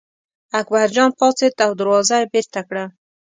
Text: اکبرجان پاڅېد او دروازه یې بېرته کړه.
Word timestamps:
اکبرجان 0.59 1.09
پاڅېد 1.17 1.53
او 1.65 1.71
دروازه 1.79 2.15
یې 2.21 2.27
بېرته 2.33 2.59
کړه. 2.67 2.85